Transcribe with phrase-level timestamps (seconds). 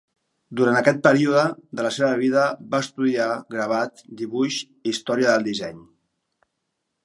[0.59, 1.43] Durant aquest període
[1.79, 5.89] de la seva vida va estudiar gravat, dibuix i història del disseny.